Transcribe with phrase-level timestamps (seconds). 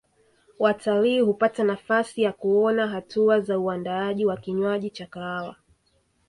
[0.59, 5.55] Watalii hupata nafasi ya kuona hatua za uandaaji wa kinywaji cha kahawa